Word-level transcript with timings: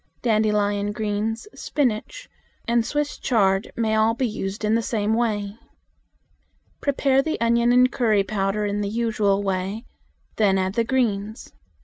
Dandelion 0.23 0.93
greens, 0.93 1.47
spinach, 1.53 2.27
Swiss 2.81 3.19
chard, 3.19 3.71
may 3.75 3.93
all 3.93 4.15
be 4.15 4.27
used 4.27 4.65
in 4.65 4.73
the 4.73 4.81
same 4.81 5.13
way. 5.13 5.57
Prepare 6.81 7.21
the 7.21 7.39
onion 7.39 7.71
and 7.71 7.91
curry 7.91 8.23
powder 8.23 8.65
in 8.65 8.81
the 8.81 8.89
usual 8.89 9.43
way; 9.43 9.85
then 10.37 10.57
add 10.57 10.73
the 10.73 10.83
greens. 10.83 11.53